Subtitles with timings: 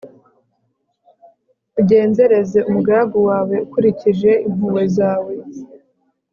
[1.79, 5.33] ugenzereze umugaragu wawe ukurikije impuhwe zawe